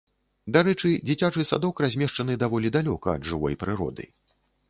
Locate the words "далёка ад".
2.79-3.29